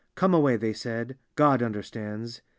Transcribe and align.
"Come 0.15 0.33
away," 0.33 0.55
they 0.57 0.73
said," 0.73 1.15
God 1.35 1.61
understands." 1.61 2.41